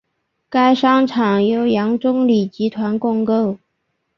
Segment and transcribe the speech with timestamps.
[0.49, 3.57] 该商场由杨忠礼集团共构。